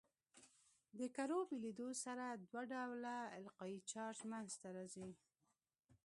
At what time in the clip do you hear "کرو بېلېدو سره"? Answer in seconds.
1.15-2.25